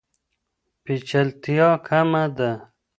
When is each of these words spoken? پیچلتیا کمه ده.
پیچلتیا 0.83 1.69
کمه 1.87 2.23
ده. 2.37 2.51